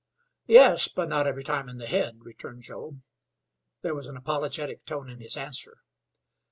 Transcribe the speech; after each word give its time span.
"Yes, 0.47 0.87
but 0.87 1.07
not 1.09 1.27
every 1.27 1.43
time 1.43 1.69
in 1.69 1.77
the 1.77 1.85
head," 1.85 2.21
returned 2.23 2.63
Joe. 2.63 3.01
There 3.83 3.93
was 3.93 4.07
an 4.07 4.17
apologetic 4.17 4.83
tone 4.83 5.07
in 5.07 5.19
his 5.19 5.37
answer. 5.37 5.77